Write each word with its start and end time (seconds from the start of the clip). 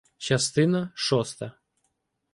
ЧАСТИНА 0.25 0.81
ШОСТА 1.03 1.47